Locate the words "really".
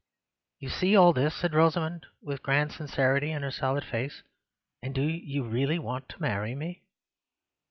5.43-5.77